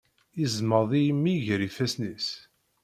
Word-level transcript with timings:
Yeẓmeḍ-iyi 0.39 1.13
mmi 1.15 1.35
ger 1.45 1.61
ifassen-is. 1.67 2.27